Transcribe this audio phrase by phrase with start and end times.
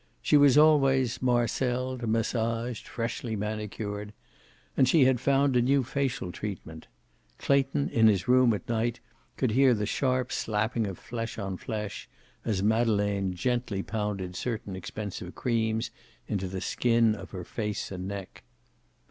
[0.19, 4.13] She was always marceled, massaged, freshly manicured.
[4.75, 6.87] And she had found a new facial treatment.
[7.37, 8.99] Clayton, in his room at night,
[9.37, 12.09] could hear the sharp slapping of flesh on flesh,
[12.43, 15.91] as Madeleine gently pounded certain expensive creams
[16.27, 18.41] into the skin of her face and neck.